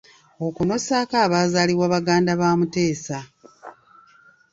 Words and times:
Okwo 0.45 0.61
n'ossaako 0.65 1.15
abaazaalibwa 1.25 1.85
baganda 1.95 2.31
ba 2.41 2.49
Mutesa. 2.59 3.19